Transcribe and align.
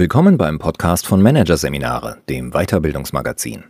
Willkommen 0.00 0.38
beim 0.38 0.58
Podcast 0.58 1.06
von 1.06 1.20
Managerseminare, 1.20 2.22
dem 2.26 2.52
Weiterbildungsmagazin. 2.52 3.64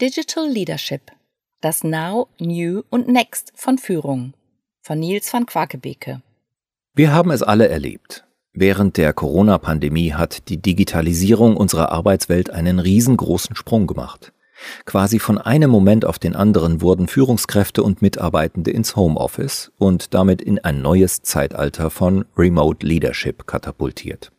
Digital 0.00 0.48
Leadership. 0.48 1.12
Das 1.60 1.84
Now, 1.84 2.28
New 2.38 2.80
und 2.88 3.08
Next 3.08 3.52
von 3.54 3.76
Führung. 3.76 4.32
Von 4.80 5.00
Nils 5.00 5.30
van 5.30 5.44
Quakebeke. 5.44 6.22
Wir 6.94 7.12
haben 7.12 7.30
es 7.30 7.42
alle 7.42 7.68
erlebt. 7.68 8.24
Während 8.54 8.96
der 8.96 9.12
Corona-Pandemie 9.12 10.14
hat 10.14 10.48
die 10.48 10.62
Digitalisierung 10.62 11.58
unserer 11.58 11.92
Arbeitswelt 11.92 12.48
einen 12.48 12.78
riesengroßen 12.78 13.54
Sprung 13.54 13.86
gemacht. 13.86 14.32
Quasi 14.86 15.18
von 15.18 15.36
einem 15.36 15.70
Moment 15.70 16.06
auf 16.06 16.18
den 16.18 16.34
anderen 16.36 16.80
wurden 16.80 17.06
Führungskräfte 17.06 17.82
und 17.82 18.00
Mitarbeitende 18.00 18.70
ins 18.70 18.96
Homeoffice 18.96 19.72
und 19.76 20.14
damit 20.14 20.40
in 20.40 20.58
ein 20.60 20.80
neues 20.80 21.20
Zeitalter 21.20 21.90
von 21.90 22.24
Remote 22.34 22.86
Leadership 22.86 23.46
katapultiert. 23.46 24.33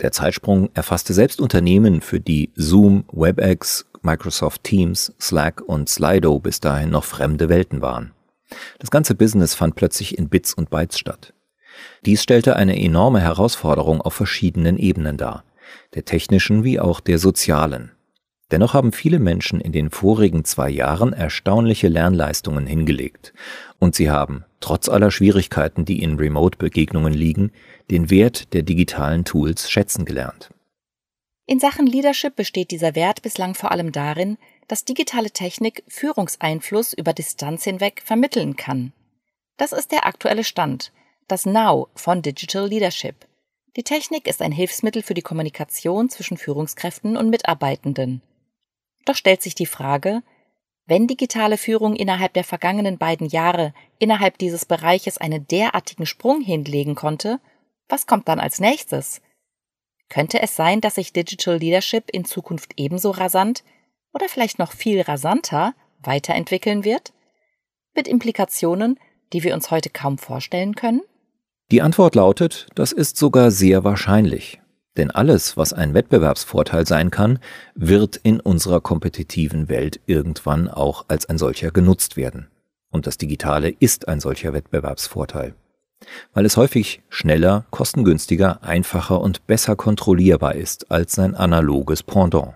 Der 0.00 0.12
Zeitsprung 0.12 0.70
erfasste 0.74 1.12
selbst 1.12 1.40
Unternehmen, 1.40 2.00
für 2.00 2.20
die 2.20 2.50
Zoom, 2.54 3.04
WebEx, 3.12 3.86
Microsoft 4.02 4.64
Teams, 4.64 5.12
Slack 5.20 5.60
und 5.60 5.88
Slido 5.88 6.38
bis 6.38 6.60
dahin 6.60 6.90
noch 6.90 7.04
fremde 7.04 7.48
Welten 7.48 7.82
waren. 7.82 8.12
Das 8.78 8.90
ganze 8.90 9.14
Business 9.14 9.54
fand 9.54 9.76
plötzlich 9.76 10.18
in 10.18 10.28
Bits 10.28 10.54
und 10.54 10.70
Bytes 10.70 10.98
statt. 10.98 11.34
Dies 12.04 12.22
stellte 12.22 12.56
eine 12.56 12.80
enorme 12.82 13.20
Herausforderung 13.20 14.00
auf 14.00 14.14
verschiedenen 14.14 14.76
Ebenen 14.76 15.16
dar, 15.16 15.44
der 15.94 16.04
technischen 16.04 16.64
wie 16.64 16.80
auch 16.80 17.00
der 17.00 17.18
sozialen. 17.18 17.92
Dennoch 18.50 18.74
haben 18.74 18.92
viele 18.92 19.20
Menschen 19.20 19.60
in 19.60 19.70
den 19.70 19.90
vorigen 19.90 20.44
zwei 20.44 20.70
Jahren 20.70 21.12
erstaunliche 21.12 21.86
Lernleistungen 21.86 22.66
hingelegt 22.66 23.32
und 23.78 23.94
sie 23.94 24.10
haben, 24.10 24.44
trotz 24.58 24.88
aller 24.88 25.12
Schwierigkeiten, 25.12 25.84
die 25.84 26.02
in 26.02 26.16
Remote-Begegnungen 26.16 27.14
liegen, 27.14 27.52
den 27.90 28.10
Wert 28.10 28.52
der 28.54 28.62
digitalen 28.62 29.24
Tools 29.24 29.70
schätzen 29.70 30.04
gelernt. 30.04 30.50
In 31.46 31.58
Sachen 31.58 31.86
Leadership 31.86 32.36
besteht 32.36 32.70
dieser 32.70 32.94
Wert 32.94 33.22
bislang 33.22 33.54
vor 33.54 33.72
allem 33.72 33.90
darin, 33.90 34.38
dass 34.68 34.84
digitale 34.84 35.32
Technik 35.32 35.82
Führungseinfluss 35.88 36.92
über 36.92 37.12
Distanz 37.12 37.64
hinweg 37.64 38.02
vermitteln 38.04 38.54
kann. 38.54 38.92
Das 39.56 39.72
ist 39.72 39.90
der 39.90 40.06
aktuelle 40.06 40.44
Stand, 40.44 40.92
das 41.26 41.46
Now 41.46 41.88
von 41.96 42.22
Digital 42.22 42.68
Leadership. 42.68 43.26
Die 43.76 43.82
Technik 43.82 44.28
ist 44.28 44.42
ein 44.42 44.52
Hilfsmittel 44.52 45.02
für 45.02 45.14
die 45.14 45.22
Kommunikation 45.22 46.08
zwischen 46.08 46.36
Führungskräften 46.36 47.16
und 47.16 47.30
Mitarbeitenden. 47.30 48.22
Doch 49.04 49.16
stellt 49.16 49.42
sich 49.42 49.54
die 49.54 49.66
Frage, 49.66 50.22
wenn 50.86 51.06
digitale 51.06 51.56
Führung 51.56 51.94
innerhalb 51.94 52.32
der 52.34 52.44
vergangenen 52.44 52.98
beiden 52.98 53.28
Jahre 53.28 53.72
innerhalb 53.98 54.38
dieses 54.38 54.64
Bereiches 54.64 55.18
einen 55.18 55.46
derartigen 55.46 56.06
Sprung 56.06 56.40
hinlegen 56.40 56.94
konnte, 56.94 57.40
was 57.90 58.06
kommt 58.06 58.28
dann 58.28 58.40
als 58.40 58.60
nächstes? 58.60 59.20
Könnte 60.08 60.42
es 60.42 60.56
sein, 60.56 60.80
dass 60.80 60.96
sich 60.96 61.12
Digital 61.12 61.56
Leadership 61.56 62.10
in 62.10 62.24
Zukunft 62.24 62.72
ebenso 62.76 63.10
rasant 63.10 63.62
oder 64.12 64.28
vielleicht 64.28 64.58
noch 64.58 64.72
viel 64.72 65.00
rasanter 65.00 65.74
weiterentwickeln 66.02 66.84
wird? 66.84 67.12
Mit 67.94 68.08
Implikationen, 68.08 68.98
die 69.32 69.44
wir 69.44 69.54
uns 69.54 69.70
heute 69.70 69.90
kaum 69.90 70.18
vorstellen 70.18 70.74
können? 70.74 71.02
Die 71.70 71.82
Antwort 71.82 72.16
lautet, 72.16 72.66
das 72.74 72.90
ist 72.90 73.16
sogar 73.16 73.52
sehr 73.52 73.84
wahrscheinlich. 73.84 74.60
Denn 74.96 75.12
alles, 75.12 75.56
was 75.56 75.72
ein 75.72 75.94
Wettbewerbsvorteil 75.94 76.84
sein 76.84 77.12
kann, 77.12 77.38
wird 77.76 78.16
in 78.16 78.40
unserer 78.40 78.80
kompetitiven 78.80 79.68
Welt 79.68 80.00
irgendwann 80.06 80.68
auch 80.68 81.04
als 81.06 81.26
ein 81.26 81.38
solcher 81.38 81.70
genutzt 81.70 82.16
werden. 82.16 82.48
Und 82.90 83.06
das 83.06 83.16
Digitale 83.16 83.70
ist 83.70 84.08
ein 84.08 84.18
solcher 84.18 84.52
Wettbewerbsvorteil. 84.52 85.54
Weil 86.32 86.46
es 86.46 86.56
häufig 86.56 87.02
schneller, 87.08 87.66
kostengünstiger, 87.70 88.62
einfacher 88.62 89.20
und 89.20 89.46
besser 89.46 89.76
kontrollierbar 89.76 90.54
ist 90.54 90.90
als 90.90 91.14
sein 91.14 91.34
analoges 91.34 92.02
Pendant. 92.02 92.54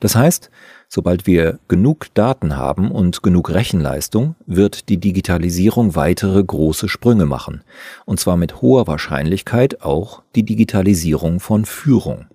Das 0.00 0.16
heißt, 0.16 0.50
Sobald 0.94 1.26
wir 1.26 1.58
genug 1.68 2.12
Daten 2.12 2.58
haben 2.58 2.90
und 2.90 3.22
genug 3.22 3.48
Rechenleistung, 3.48 4.34
wird 4.44 4.90
die 4.90 4.98
Digitalisierung 4.98 5.94
weitere 5.94 6.44
große 6.44 6.86
Sprünge 6.86 7.24
machen, 7.24 7.64
und 8.04 8.20
zwar 8.20 8.36
mit 8.36 8.60
hoher 8.60 8.86
Wahrscheinlichkeit 8.86 9.80
auch 9.80 10.22
die 10.34 10.42
Digitalisierung 10.42 11.40
von 11.40 11.64
Führung. 11.64 12.26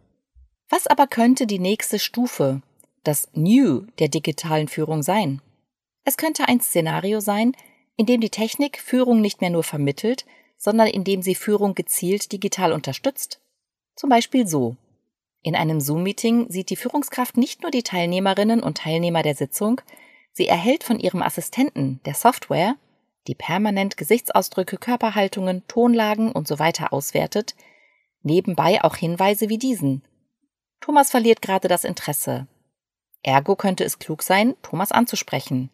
Was 0.71 0.87
aber 0.87 1.05
könnte 1.05 1.45
die 1.45 1.59
nächste 1.59 1.99
Stufe, 1.99 2.63
das 3.03 3.29
New 3.33 3.85
der 3.99 4.07
digitalen 4.07 4.67
Führung 4.67 5.03
sein? 5.03 5.39
Es 6.03 6.17
könnte 6.17 6.47
ein 6.47 6.59
Szenario 6.59 7.19
sein, 7.19 7.51
in 7.95 8.07
dem 8.07 8.21
die 8.21 8.31
Technik 8.31 8.79
Führung 8.79 9.21
nicht 9.21 9.39
mehr 9.39 9.51
nur 9.51 9.61
vermittelt, 9.61 10.25
sondern 10.57 10.87
in 10.87 11.03
dem 11.03 11.21
sie 11.21 11.35
Führung 11.35 11.75
gezielt 11.75 12.31
digital 12.31 12.73
unterstützt. 12.73 13.39
Zum 13.95 14.09
Beispiel 14.09 14.47
so. 14.47 14.75
In 15.43 15.55
einem 15.55 15.79
Zoom-Meeting 15.79 16.49
sieht 16.49 16.69
die 16.69 16.75
Führungskraft 16.75 17.37
nicht 17.37 17.61
nur 17.61 17.71
die 17.71 17.83
Teilnehmerinnen 17.83 18.61
und 18.61 18.79
Teilnehmer 18.79 19.23
der 19.23 19.35
Sitzung, 19.35 19.81
sie 20.33 20.47
erhält 20.47 20.83
von 20.83 20.99
ihrem 20.99 21.21
Assistenten, 21.21 22.01
der 22.05 22.15
Software, 22.15 22.75
die 23.27 23.35
permanent 23.35 23.97
Gesichtsausdrücke, 23.97 24.77
Körperhaltungen, 24.77 25.65
Tonlagen 25.67 26.31
und 26.31 26.47
so 26.47 26.59
weiter 26.59 26.93
auswertet, 26.93 27.55
nebenbei 28.23 28.83
auch 28.83 28.95
Hinweise 28.95 29.49
wie 29.49 29.57
diesen. 29.57 30.03
Thomas 30.81 31.11
verliert 31.11 31.41
gerade 31.41 31.67
das 31.67 31.83
Interesse. 31.83 32.47
Ergo 33.23 33.55
könnte 33.55 33.83
es 33.83 33.99
klug 33.99 34.23
sein, 34.23 34.55
Thomas 34.61 34.91
anzusprechen. 34.91 35.69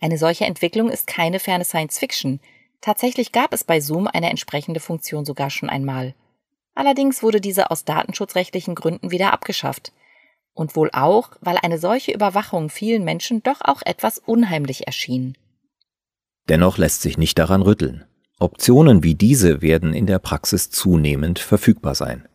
Eine 0.00 0.18
solche 0.18 0.46
Entwicklung 0.46 0.88
ist 0.88 1.06
keine 1.06 1.38
ferne 1.38 1.64
Science 1.64 1.98
Fiction. 1.98 2.40
Tatsächlich 2.80 3.32
gab 3.32 3.52
es 3.52 3.64
bei 3.64 3.80
Zoom 3.80 4.06
eine 4.06 4.30
entsprechende 4.30 4.80
Funktion 4.80 5.24
sogar 5.24 5.50
schon 5.50 5.68
einmal. 5.68 6.14
Allerdings 6.74 7.22
wurde 7.22 7.40
diese 7.40 7.70
aus 7.70 7.84
datenschutzrechtlichen 7.84 8.74
Gründen 8.74 9.10
wieder 9.10 9.32
abgeschafft. 9.32 9.92
Und 10.54 10.76
wohl 10.76 10.90
auch, 10.92 11.30
weil 11.40 11.58
eine 11.62 11.78
solche 11.78 12.12
Überwachung 12.12 12.70
vielen 12.70 13.04
Menschen 13.04 13.42
doch 13.42 13.60
auch 13.62 13.82
etwas 13.84 14.18
unheimlich 14.18 14.86
erschien. 14.86 15.36
Dennoch 16.48 16.78
lässt 16.78 17.02
sich 17.02 17.18
nicht 17.18 17.38
daran 17.38 17.62
rütteln. 17.62 18.04
Optionen 18.38 19.02
wie 19.02 19.14
diese 19.14 19.60
werden 19.60 19.92
in 19.92 20.06
der 20.06 20.18
Praxis 20.18 20.70
zunehmend 20.70 21.38
verfügbar 21.38 21.94
sein. 21.94 22.26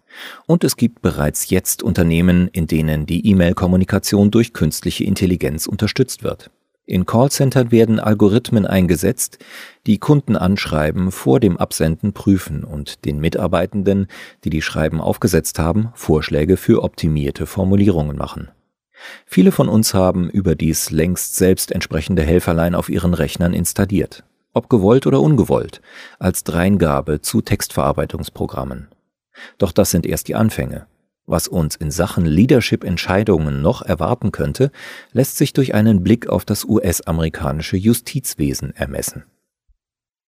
Und 0.45 0.63
es 0.63 0.77
gibt 0.77 1.01
bereits 1.01 1.49
jetzt 1.49 1.83
Unternehmen, 1.83 2.47
in 2.49 2.67
denen 2.67 3.05
die 3.05 3.27
E-Mail-Kommunikation 3.27 4.31
durch 4.31 4.53
künstliche 4.53 5.03
Intelligenz 5.03 5.65
unterstützt 5.65 6.23
wird. 6.23 6.51
In 6.87 7.07
Callcentern 7.07 7.71
werden 7.71 7.99
Algorithmen 7.99 8.67
eingesetzt, 8.67 9.39
die 9.87 9.97
Kundenanschreiben 9.97 11.11
vor 11.11 11.39
dem 11.39 11.57
Absenden 11.57 12.13
prüfen 12.13 12.63
und 12.63 13.05
den 13.05 13.19
Mitarbeitenden, 13.19 14.07
die 14.43 14.51
die 14.51 14.61
Schreiben 14.61 15.01
aufgesetzt 15.01 15.57
haben, 15.57 15.89
Vorschläge 15.95 16.57
für 16.57 16.83
optimierte 16.83 17.47
Formulierungen 17.47 18.17
machen. 18.17 18.49
Viele 19.25 19.51
von 19.51 19.67
uns 19.67 19.95
haben 19.95 20.29
überdies 20.29 20.91
längst 20.91 21.35
selbst 21.35 21.71
entsprechende 21.71 22.21
Helferlein 22.21 22.75
auf 22.75 22.89
ihren 22.89 23.15
Rechnern 23.15 23.53
installiert, 23.53 24.23
ob 24.53 24.69
gewollt 24.69 25.07
oder 25.07 25.21
ungewollt, 25.21 25.81
als 26.19 26.43
Dreingabe 26.43 27.19
zu 27.19 27.41
Textverarbeitungsprogrammen. 27.41 28.89
Doch 29.57 29.71
das 29.71 29.89
sind 29.89 30.05
erst 30.05 30.27
die 30.27 30.35
Anfänge. 30.35 30.85
Was 31.27 31.47
uns 31.47 31.75
in 31.75 31.89
Sachen 31.89 32.25
Leadership-Entscheidungen 32.25 33.61
noch 33.61 33.81
erwarten 33.81 34.31
könnte, 34.31 34.71
lässt 35.11 35.37
sich 35.37 35.53
durch 35.53 35.73
einen 35.73 36.03
Blick 36.03 36.27
auf 36.27 36.45
das 36.45 36.65
US-amerikanische 36.65 37.77
Justizwesen 37.77 38.75
ermessen. 38.75 39.23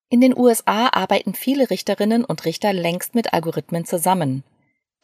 In 0.10 0.22
den 0.22 0.36
USA 0.36 0.90
arbeiten 0.92 1.34
viele 1.34 1.70
Richterinnen 1.70 2.26
und 2.26 2.46
Richter 2.46 2.74
längst 2.74 3.14
mit 3.14 3.34
Algorithmen 3.34 3.86
zusammen. 3.86 4.44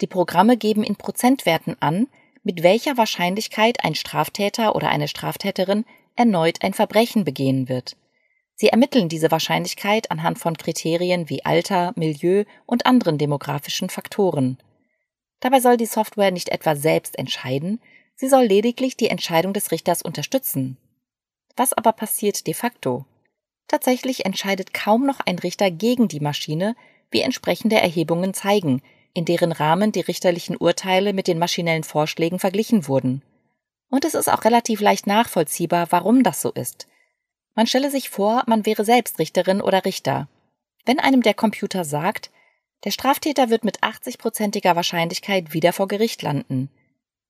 Die 0.02 0.08
Programme 0.08 0.58
geben 0.58 0.84
in 0.84 0.96
Prozentwerten 0.96 1.76
an, 1.80 2.08
mit 2.42 2.64
welcher 2.64 2.98
Wahrscheinlichkeit 2.98 3.84
ein 3.84 3.96
Straftäter 3.96 4.76
oder 4.76 4.90
eine 4.90 5.08
Straftäterin 5.08 5.86
erneut 6.16 6.64
ein 6.64 6.74
Verbrechen 6.74 7.24
begehen 7.24 7.70
wird. 7.70 7.96
Sie 8.56 8.68
ermitteln 8.68 9.10
diese 9.10 9.32
Wahrscheinlichkeit 9.32 10.10
anhand 10.10 10.40
von 10.40 10.58
Kriterien 10.58 11.30
wie 11.30 11.46
Alter, 11.46 11.94
Milieu 11.96 12.46
und 12.66 12.86
anderen 12.86 13.18
demografischen 13.18 13.90
Faktoren. 13.90 14.58
Dabei 15.44 15.60
soll 15.60 15.76
die 15.76 15.86
Software 15.86 16.32
nicht 16.32 16.48
etwa 16.48 16.74
selbst 16.74 17.20
entscheiden, 17.20 17.82
sie 18.16 18.30
soll 18.30 18.46
lediglich 18.46 18.96
die 18.96 19.10
Entscheidung 19.10 19.52
des 19.52 19.72
Richters 19.72 20.02
unterstützen. 20.02 20.78
Was 21.58 21.74
aber 21.74 21.92
passiert 21.92 22.48
de 22.48 22.54
facto? 22.54 23.04
Tatsächlich 23.68 24.26
entscheidet 24.26 24.74
kaum 24.74 25.06
noch 25.06 25.20
ein 25.20 25.38
Richter 25.38 25.70
gegen 25.70 26.08
die 26.08 26.22
Maschine, 26.22 26.78
wie 27.12 27.20
entsprechende 27.20 27.76
Erhebungen 27.76 28.34
zeigen, 28.34 28.82
in 29.14 29.26
deren 29.26 29.52
Rahmen 29.52 29.92
die 29.92 30.00
richterlichen 30.00 30.56
Urteile 30.56 31.12
mit 31.12 31.28
den 31.28 31.40
maschinellen 31.40 31.84
Vorschlägen 31.84 32.40
verglichen 32.40 32.88
wurden. 32.88 33.22
Und 33.90 34.06
es 34.06 34.14
ist 34.14 34.30
auch 34.30 34.46
relativ 34.46 34.80
leicht 34.80 35.08
nachvollziehbar, 35.08 35.88
warum 35.90 36.24
das 36.24 36.42
so 36.42 36.54
ist. 36.54 36.88
Man 37.54 37.68
stelle 37.68 37.92
sich 37.92 38.10
vor, 38.10 38.44
man 38.48 38.66
wäre 38.66 38.86
selbst 38.86 39.20
Richterin 39.20 39.62
oder 39.62 39.84
Richter. 39.84 40.30
Wenn 40.86 41.00
einem 41.00 41.22
der 41.22 41.34
Computer 41.34 41.84
sagt, 41.84 42.32
der 42.84 42.92
Straftäter 42.92 43.50
wird 43.50 43.64
mit 43.64 43.80
80-prozentiger 43.80 44.76
Wahrscheinlichkeit 44.76 45.54
wieder 45.54 45.74
vor 45.74 45.88
Gericht 45.88 46.22
landen. 46.22 46.70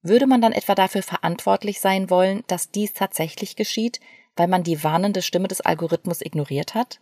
Würde 0.02 0.26
man 0.26 0.40
dann 0.40 0.52
etwa 0.52 0.74
dafür 0.74 1.02
verantwortlich 1.02 1.80
sein 1.80 2.10
wollen, 2.10 2.44
dass 2.46 2.70
dies 2.70 2.92
tatsächlich 2.92 3.56
geschieht, 3.56 4.00
weil 4.36 4.48
man 4.48 4.64
die 4.64 4.82
warnende 4.82 5.22
Stimme 5.22 5.48
des 5.48 5.60
Algorithmus 5.60 6.20
ignoriert 6.20 6.74
hat? 6.74 7.00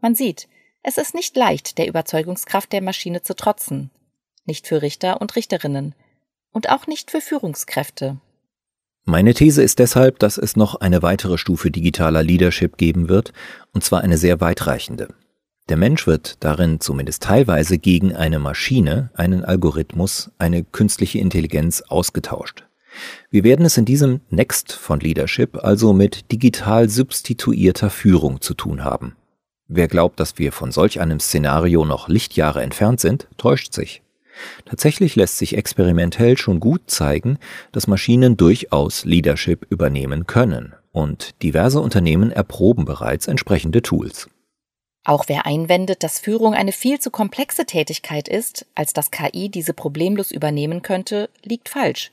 Man 0.00 0.14
sieht, 0.14 0.48
es 0.82 0.98
ist 0.98 1.14
nicht 1.14 1.36
leicht, 1.36 1.78
der 1.78 1.86
Überzeugungskraft 1.86 2.72
der 2.72 2.82
Maschine 2.82 3.22
zu 3.22 3.34
trotzen. 3.34 3.90
nicht 4.44 4.66
für 4.66 4.82
Richter 4.82 5.20
und 5.20 5.36
Richterinnen 5.36 5.94
und 6.50 6.68
auch 6.68 6.88
nicht 6.88 7.12
für 7.12 7.20
Führungskräfte. 7.20 8.18
Meine 9.04 9.34
These 9.34 9.62
ist 9.62 9.78
deshalb, 9.78 10.18
dass 10.18 10.36
es 10.36 10.56
noch 10.56 10.76
eine 10.76 11.02
weitere 11.02 11.38
Stufe 11.38 11.70
digitaler 11.70 12.22
Leadership 12.22 12.76
geben 12.76 13.08
wird, 13.08 13.32
und 13.72 13.82
zwar 13.82 14.00
eine 14.00 14.18
sehr 14.18 14.40
weitreichende. 14.40 15.08
Der 15.68 15.76
Mensch 15.76 16.06
wird 16.06 16.36
darin 16.40 16.80
zumindest 16.80 17.22
teilweise 17.22 17.78
gegen 17.78 18.14
eine 18.14 18.38
Maschine, 18.38 19.10
einen 19.14 19.44
Algorithmus, 19.44 20.30
eine 20.38 20.64
künstliche 20.64 21.18
Intelligenz 21.18 21.82
ausgetauscht. 21.82 22.64
Wir 23.30 23.44
werden 23.44 23.64
es 23.64 23.78
in 23.78 23.84
diesem 23.84 24.20
Next 24.28 24.72
von 24.72 25.00
Leadership 25.00 25.58
also 25.62 25.92
mit 25.92 26.30
digital 26.30 26.88
substituierter 26.88 27.90
Führung 27.90 28.40
zu 28.40 28.54
tun 28.54 28.84
haben. 28.84 29.16
Wer 29.68 29.88
glaubt, 29.88 30.20
dass 30.20 30.38
wir 30.38 30.52
von 30.52 30.72
solch 30.72 31.00
einem 31.00 31.20
Szenario 31.20 31.84
noch 31.84 32.08
Lichtjahre 32.08 32.62
entfernt 32.62 33.00
sind, 33.00 33.28
täuscht 33.38 33.72
sich. 33.72 34.02
Tatsächlich 34.64 35.16
lässt 35.16 35.38
sich 35.38 35.56
experimentell 35.56 36.36
schon 36.36 36.60
gut 36.60 36.82
zeigen, 36.86 37.38
dass 37.70 37.86
Maschinen 37.86 38.36
durchaus 38.36 39.04
Leadership 39.04 39.66
übernehmen 39.70 40.26
können, 40.26 40.74
und 40.90 41.42
diverse 41.42 41.80
Unternehmen 41.80 42.30
erproben 42.30 42.84
bereits 42.84 43.28
entsprechende 43.28 43.82
Tools. 43.82 44.28
Auch 45.04 45.24
wer 45.26 45.46
einwendet, 45.46 46.04
dass 46.04 46.20
Führung 46.20 46.54
eine 46.54 46.72
viel 46.72 47.00
zu 47.00 47.10
komplexe 47.10 47.66
Tätigkeit 47.66 48.28
ist, 48.28 48.66
als 48.74 48.92
dass 48.92 49.10
KI 49.10 49.48
diese 49.48 49.74
problemlos 49.74 50.30
übernehmen 50.30 50.82
könnte, 50.82 51.28
liegt 51.42 51.68
falsch. 51.68 52.12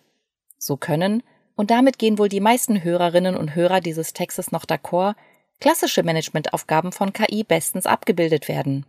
So 0.57 0.75
können, 0.75 1.23
und 1.55 1.71
damit 1.71 1.99
gehen 1.99 2.17
wohl 2.17 2.29
die 2.29 2.39
meisten 2.39 2.83
Hörerinnen 2.83 3.35
und 3.35 3.53
Hörer 3.53 3.81
dieses 3.81 4.13
Textes 4.13 4.51
noch 4.51 4.65
d'accord, 4.65 5.15
klassische 5.59 6.03
Managementaufgaben 6.03 6.91
von 6.91 7.13
KI 7.13 7.43
bestens 7.43 7.85
abgebildet 7.85 8.47
werden. 8.47 8.85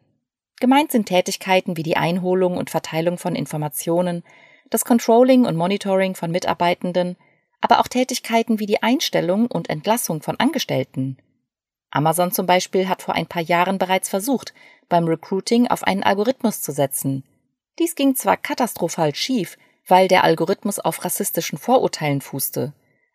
Gemeint 0.61 0.93
sind 0.93 1.07
Tätigkeiten 1.07 1.77
wie 1.77 1.83
die 1.83 1.97
Einholung 1.97 2.57
und 2.57 2.71
Verteilung 2.71 3.19
von 3.19 3.35
Informationen, 3.35 4.23
das 4.71 4.85
Controlling 4.85 5.47
und 5.47 5.57
Monitoring 5.57 6.15
von 6.15 6.31
Mitarbeitenden, 6.31 7.17
aber 7.61 7.81
auch 7.81 7.89
Tätigkeiten 7.89 8.61
wie 8.61 8.67
die 8.67 8.83
Einstellung 8.83 9.47
und 9.47 9.69
Entlassung 9.69 10.23
von 10.23 10.39
Angestellten. 10.39 11.19
Amazon 11.91 12.33
zum 12.33 12.47
Beispiel 12.47 12.89
hat 12.89 13.03
vor 13.03 13.15
ein 13.15 13.27
paar 13.27 13.43
Jahren 13.43 13.79
bereits 13.79 14.09
versucht, 14.09 14.55
beim 14.89 15.07
Recruiting 15.07 15.67
auf 15.67 15.85
einen 15.85 16.03
Algorithmus 16.03 16.63
zu 16.63 16.73
setzen. 16.73 17.25
Dies 17.79 17.95
ging 17.95 18.15
zwar 18.15 18.37
katastrophal 18.37 19.15
schief, 19.15 19.57
weil 19.87 20.09
der 20.09 20.25
Algorithmus 20.25 20.79
auf 20.79 21.05
rassistischen 21.05 21.59
Vorurteilen 21.59 22.21
fußte. 22.21 22.73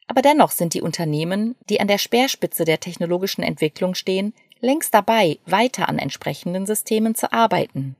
Aber 0.07 0.21
dennoch 0.21 0.51
sind 0.51 0.73
die 0.73 0.81
Unternehmen, 0.81 1.55
die 1.69 1.79
an 1.79 1.87
der 1.87 1.97
Speerspitze 1.97 2.65
der 2.65 2.79
technologischen 2.79 3.43
Entwicklung 3.43 3.95
stehen, 3.95 4.33
längst 4.59 4.93
dabei, 4.93 5.39
weiter 5.45 5.89
an 5.89 5.99
entsprechenden 5.99 6.65
Systemen 6.65 7.15
zu 7.15 7.31
arbeiten. 7.31 7.95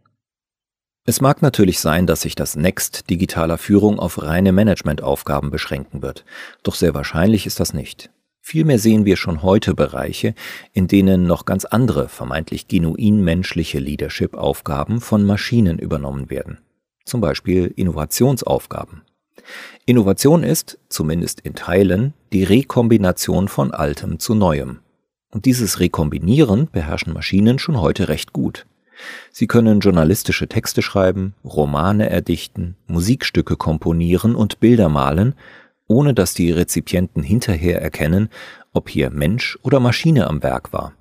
Es 1.08 1.22
mag 1.22 1.42
natürlich 1.42 1.80
sein, 1.80 2.08
dass 2.08 2.22
sich 2.22 2.34
das 2.34 2.56
Next 2.56 3.10
digitaler 3.10 3.60
Führung 3.60 4.00
auf 4.00 4.24
reine 4.24 4.52
Managementaufgaben 4.52 5.52
beschränken 5.52 6.02
wird, 6.02 6.26
doch 6.64 6.74
sehr 6.74 6.96
wahrscheinlich 6.96 7.46
ist 7.46 7.60
das 7.60 7.74
nicht. 7.74 8.10
Vielmehr 8.48 8.78
sehen 8.78 9.06
wir 9.06 9.18
schon 9.18 9.42
heute 9.42 9.74
Bereiche, 9.74 10.36
in 10.72 10.88
denen 10.88 11.26
noch 11.26 11.46
ganz 11.46 11.66
andere, 11.66 12.08
vermeintlich 12.08 12.68
genuin 12.68 13.24
menschliche 13.24 13.80
Leadership-Aufgaben 13.80 15.02
von 15.02 15.26
Maschinen 15.26 15.80
übernommen 15.80 16.30
werden. 16.30 16.60
Zum 17.06 17.22
Beispiel 17.22 17.74
Innovationsaufgaben. 17.76 19.02
Innovation 19.88 20.44
ist, 20.44 20.78
zumindest 20.90 21.40
in 21.40 21.56
Teilen, 21.56 22.14
die 22.34 22.44
Rekombination 22.44 23.48
von 23.48 23.72
Altem 23.72 24.20
zu 24.20 24.36
Neuem. 24.36 24.78
Und 25.32 25.46
dieses 25.46 25.80
Rekombinieren 25.80 26.70
beherrschen 26.72 27.14
Maschinen 27.14 27.58
schon 27.58 27.82
heute 27.82 28.10
recht 28.10 28.32
gut. 28.32 28.68
Sie 29.32 29.48
können 29.48 29.80
journalistische 29.80 30.48
Texte 30.48 30.84
schreiben, 30.84 31.34
Romane 31.44 32.12
erdichten, 32.12 32.76
Musikstücke 32.86 33.56
komponieren 33.56 34.36
und 34.36 34.60
Bilder 34.60 34.88
malen 34.88 35.34
ohne 35.88 36.14
dass 36.14 36.34
die 36.34 36.52
Rezipienten 36.52 37.24
hinterher 37.24 37.82
erkennen, 37.82 38.30
ob 38.74 38.90
hier 38.90 39.10
Mensch 39.10 39.58
oder 39.64 39.80
Maschine 39.80 40.28
am 40.28 40.44
Werk 40.44 40.74
war. 40.74 40.94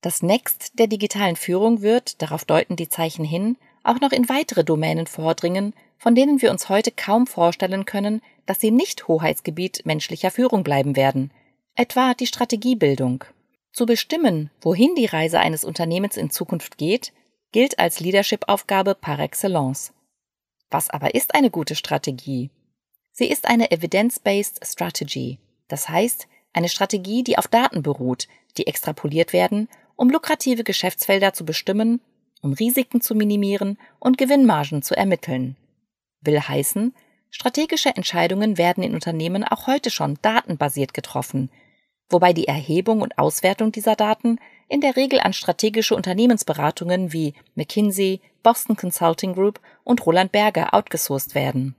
Das 0.00 0.22
Next 0.22 0.78
der 0.78 0.86
digitalen 0.86 1.36
Führung 1.36 1.82
wird, 1.82 2.22
darauf 2.22 2.44
deuten 2.44 2.76
die 2.76 2.88
Zeichen 2.88 3.24
hin, 3.24 3.56
auch 3.84 4.00
noch 4.00 4.12
in 4.12 4.28
weitere 4.28 4.64
Domänen 4.64 5.06
vordringen, 5.06 5.74
von 5.98 6.14
denen 6.14 6.40
wir 6.40 6.50
uns 6.50 6.68
heute 6.68 6.90
kaum 6.90 7.26
vorstellen 7.26 7.84
können, 7.84 8.22
dass 8.46 8.60
sie 8.60 8.70
nicht 8.70 9.08
Hoheitsgebiet 9.08 9.84
menschlicher 9.84 10.30
Führung 10.30 10.64
bleiben 10.64 10.96
werden, 10.96 11.30
etwa 11.74 12.14
die 12.14 12.26
Strategiebildung. 12.26 13.24
Zu 13.72 13.86
bestimmen, 13.86 14.50
wohin 14.60 14.94
die 14.94 15.06
Reise 15.06 15.38
eines 15.38 15.64
Unternehmens 15.64 16.16
in 16.16 16.30
Zukunft 16.30 16.78
geht, 16.78 17.12
gilt 17.52 17.78
als 17.78 18.00
Leadership-Aufgabe 18.00 18.94
par 18.94 19.18
excellence. 19.18 19.92
Was 20.70 20.88
aber 20.88 21.14
ist 21.14 21.34
eine 21.34 21.50
gute 21.50 21.74
Strategie? 21.74 22.50
Sie 23.12 23.30
ist 23.30 23.46
eine 23.46 23.70
Evidence-Based 23.70 24.64
Strategy, 24.64 25.38
das 25.68 25.88
heißt 25.88 26.26
eine 26.52 26.68
Strategie, 26.68 27.22
die 27.22 27.38
auf 27.38 27.48
Daten 27.48 27.82
beruht, 27.82 28.28
die 28.56 28.66
extrapoliert 28.66 29.32
werden, 29.32 29.68
um 29.96 30.10
lukrative 30.10 30.64
Geschäftsfelder 30.64 31.32
zu 31.32 31.44
bestimmen, 31.44 32.00
um 32.42 32.52
Risiken 32.52 33.00
zu 33.00 33.14
minimieren 33.14 33.78
und 33.98 34.18
Gewinnmargen 34.18 34.82
zu 34.82 34.96
ermitteln. 34.96 35.56
Will 36.22 36.40
heißen, 36.40 36.94
strategische 37.30 37.94
Entscheidungen 37.94 38.58
werden 38.58 38.82
in 38.82 38.94
Unternehmen 38.94 39.44
auch 39.44 39.66
heute 39.66 39.90
schon 39.90 40.18
datenbasiert 40.22 40.94
getroffen, 40.94 41.50
wobei 42.08 42.32
die 42.32 42.48
Erhebung 42.48 43.02
und 43.02 43.18
Auswertung 43.18 43.72
dieser 43.72 43.94
Daten 43.94 44.38
in 44.68 44.80
der 44.80 44.96
Regel 44.96 45.20
an 45.20 45.32
strategische 45.32 45.94
Unternehmensberatungen 45.94 47.12
wie 47.12 47.34
McKinsey, 47.54 48.20
Boston 48.42 48.76
Consulting 48.76 49.34
Group 49.34 49.60
und 49.84 50.04
Roland 50.06 50.32
Berger 50.32 50.74
outgesourced 50.74 51.34
werden. 51.34 51.74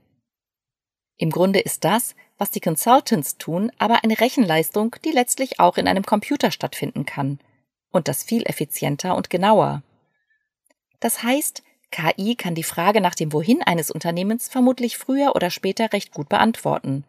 Im 1.22 1.30
Grunde 1.30 1.60
ist 1.60 1.84
das, 1.84 2.16
was 2.36 2.50
die 2.50 2.58
Consultants 2.58 3.38
tun, 3.38 3.70
aber 3.78 4.02
eine 4.02 4.18
Rechenleistung, 4.18 4.96
die 5.04 5.12
letztlich 5.12 5.60
auch 5.60 5.76
in 5.76 5.86
einem 5.86 6.02
Computer 6.04 6.50
stattfinden 6.50 7.06
kann. 7.06 7.38
Und 7.92 8.08
das 8.08 8.24
viel 8.24 8.42
effizienter 8.44 9.14
und 9.14 9.30
genauer. 9.30 9.84
Das 10.98 11.22
heißt, 11.22 11.62
KI 11.92 12.34
kann 12.34 12.56
die 12.56 12.64
Frage 12.64 13.00
nach 13.00 13.14
dem 13.14 13.32
Wohin 13.32 13.62
eines 13.62 13.92
Unternehmens 13.92 14.48
vermutlich 14.48 14.98
früher 14.98 15.36
oder 15.36 15.50
später 15.50 15.92
recht 15.92 16.12
gut 16.12 16.28
beantworten. 16.28 17.04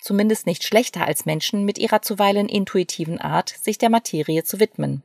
Zumindest 0.00 0.44
nicht 0.44 0.64
schlechter 0.64 1.06
als 1.06 1.24
Menschen 1.24 1.64
mit 1.64 1.78
ihrer 1.78 2.02
zuweilen 2.02 2.48
intuitiven 2.48 3.20
Art, 3.20 3.50
sich 3.50 3.78
der 3.78 3.90
Materie 3.90 4.42
zu 4.42 4.58
widmen. 4.58 5.04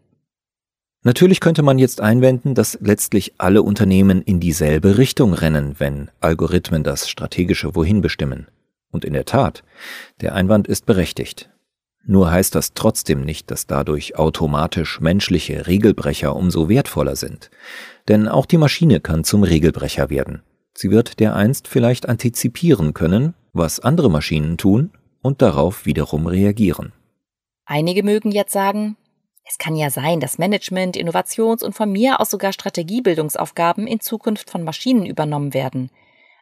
Natürlich 1.07 1.39
könnte 1.39 1.63
man 1.63 1.79
jetzt 1.79 2.01
einwenden, 2.01 2.53
dass 2.53 2.77
letztlich 2.81 3.35
alle 3.37 3.63
Unternehmen 3.63 4.21
in 4.21 4.41
dieselbe 4.41 4.97
Richtung 4.97 5.33
rennen, 5.33 5.75
wenn 5.77 6.11
Algorithmen 6.19 6.83
das 6.83 7.07
strategische 7.07 7.75
Wohin 7.75 8.01
bestimmen. 8.01 8.47
Und 8.91 9.05
in 9.05 9.13
der 9.13 9.23
Tat, 9.23 9.63
der 10.19 10.35
Einwand 10.35 10.67
ist 10.67 10.85
berechtigt. 10.85 11.49
Nur 12.05 12.29
heißt 12.29 12.53
das 12.55 12.73
trotzdem 12.73 13.21
nicht, 13.21 13.49
dass 13.51 13.67
dadurch 13.67 14.17
automatisch 14.17 14.99
menschliche 14.99 15.65
Regelbrecher 15.65 16.35
umso 16.35 16.67
wertvoller 16.67 17.15
sind. 17.15 17.51
Denn 18.09 18.27
auch 18.27 18.45
die 18.45 18.57
Maschine 18.57 18.99
kann 18.99 19.23
zum 19.23 19.43
Regelbrecher 19.43 20.09
werden. 20.09 20.41
Sie 20.73 20.91
wird 20.91 21.21
dereinst 21.21 21.69
vielleicht 21.69 22.09
antizipieren 22.09 22.93
können, 22.93 23.33
was 23.53 23.79
andere 23.79 24.11
Maschinen 24.11 24.57
tun 24.57 24.91
und 25.21 25.41
darauf 25.41 25.85
wiederum 25.85 26.27
reagieren. 26.27 26.91
Einige 27.63 28.03
mögen 28.03 28.31
jetzt 28.31 28.51
sagen, 28.51 28.97
es 29.49 29.57
kann 29.57 29.75
ja 29.75 29.89
sein, 29.89 30.19
dass 30.19 30.37
Management, 30.37 30.97
Innovations- 30.97 31.63
und 31.63 31.73
von 31.73 31.91
mir 31.91 32.19
aus 32.19 32.29
sogar 32.29 32.51
Strategiebildungsaufgaben 32.51 33.87
in 33.87 33.99
Zukunft 33.99 34.49
von 34.49 34.63
Maschinen 34.63 35.05
übernommen 35.05 35.53
werden. 35.53 35.89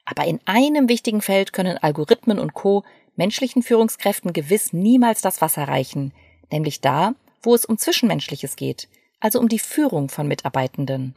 Aber 0.05 0.25
in 0.25 0.39
einem 0.45 0.89
wichtigen 0.89 1.21
Feld 1.21 1.53
können 1.53 1.77
Algorithmen 1.77 2.39
und 2.39 2.53
Co. 2.53 2.83
menschlichen 3.15 3.63
Führungskräften 3.63 4.33
gewiss 4.33 4.73
niemals 4.73 5.21
das 5.21 5.41
Wasser 5.41 5.67
reichen, 5.67 6.13
nämlich 6.51 6.81
da, 6.81 7.13
wo 7.41 7.53
es 7.53 7.65
um 7.65 7.77
Zwischenmenschliches 7.77 8.55
geht, 8.55 8.87
also 9.19 9.39
um 9.39 9.49
die 9.49 9.59
Führung 9.59 10.09
von 10.09 10.27
Mitarbeitenden. 10.27 11.15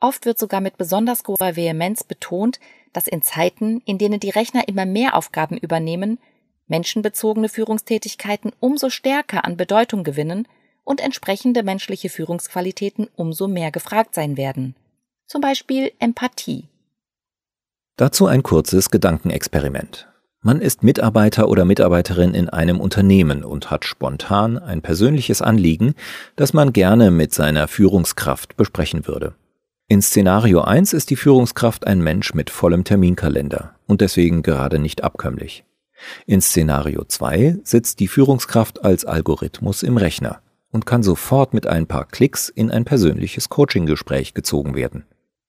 Oft 0.00 0.26
wird 0.26 0.38
sogar 0.38 0.60
mit 0.60 0.76
besonders 0.76 1.24
großer 1.24 1.56
Vehemenz 1.56 2.04
betont, 2.04 2.60
dass 2.92 3.06
in 3.06 3.22
Zeiten, 3.22 3.82
in 3.84 3.98
denen 3.98 4.20
die 4.20 4.30
Rechner 4.30 4.68
immer 4.68 4.86
mehr 4.86 5.16
Aufgaben 5.16 5.56
übernehmen, 5.56 6.18
menschenbezogene 6.66 7.48
Führungstätigkeiten 7.48 8.52
umso 8.60 8.90
stärker 8.90 9.44
an 9.44 9.56
Bedeutung 9.56 10.04
gewinnen 10.04 10.48
und 10.84 11.00
entsprechende 11.00 11.62
menschliche 11.62 12.08
Führungsqualitäten 12.08 13.08
umso 13.16 13.48
mehr 13.48 13.70
gefragt 13.70 14.14
sein 14.14 14.36
werden. 14.36 14.74
Zum 15.26 15.40
Beispiel 15.40 15.92
Empathie. 15.98 16.64
Dazu 17.96 18.26
ein 18.26 18.42
kurzes 18.42 18.90
Gedankenexperiment. 18.90 20.08
Man 20.42 20.60
ist 20.60 20.84
Mitarbeiter 20.84 21.48
oder 21.48 21.64
Mitarbeiterin 21.64 22.32
in 22.32 22.48
einem 22.48 22.78
Unternehmen 22.78 23.42
und 23.42 23.70
hat 23.70 23.84
spontan 23.84 24.58
ein 24.58 24.80
persönliches 24.80 25.42
Anliegen, 25.42 25.94
das 26.36 26.52
man 26.52 26.72
gerne 26.72 27.10
mit 27.10 27.34
seiner 27.34 27.66
Führungskraft 27.66 28.56
besprechen 28.56 29.08
würde. 29.08 29.34
In 29.88 30.02
Szenario 30.02 30.60
1 30.60 30.92
ist 30.92 31.10
die 31.10 31.16
Führungskraft 31.16 31.86
ein 31.86 32.00
Mensch 32.00 32.34
mit 32.34 32.50
vollem 32.50 32.84
Terminkalender 32.84 33.74
und 33.86 34.00
deswegen 34.00 34.42
gerade 34.42 34.78
nicht 34.78 35.02
abkömmlich. 35.02 35.64
In 36.26 36.40
Szenario 36.40 37.04
2 37.04 37.58
sitzt 37.64 38.00
die 38.00 38.08
Führungskraft 38.08 38.84
als 38.84 39.04
Algorithmus 39.04 39.82
im 39.82 39.96
Rechner 39.96 40.40
und 40.70 40.86
kann 40.86 41.02
sofort 41.02 41.54
mit 41.54 41.66
ein 41.66 41.86
paar 41.86 42.06
Klicks 42.06 42.48
in 42.48 42.70
ein 42.70 42.84
persönliches 42.84 43.48
Coaching-Gespräch 43.48 44.34
gezogen 44.34 44.74
werden. 44.74 45.06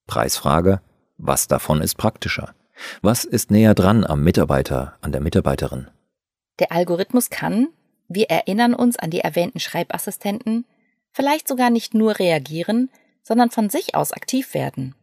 Preisfrage 0.08 0.82
Was 1.18 1.48
davon 1.48 1.82
ist 1.82 1.96
praktischer? 1.96 2.54
Was 3.02 3.26
ist 3.26 3.52
näher 3.52 3.74
dran 3.74 4.06
am 4.06 4.24
Mitarbeiter, 4.24 4.98
an 5.02 5.12
der 5.12 5.22
Mitarbeiterin? 5.22 5.88
Der 6.60 6.72
Algorithmus 6.72 7.30
kann, 7.30 7.70
wir 8.08 8.30
erinnern 8.30 8.74
uns 8.74 8.98
an 8.98 9.10
die 9.10 9.20
erwähnten 9.20 9.60
Schreibassistenten, 9.60 10.66
vielleicht 11.12 11.48
sogar 11.48 11.70
nicht 11.70 11.94
nur 11.94 12.20
reagieren, 12.20 12.90
sondern 13.24 13.50
von 13.50 13.70
sich 13.70 13.96
aus 13.96 14.14
aktiv 14.14 14.54
werden. 14.54 14.96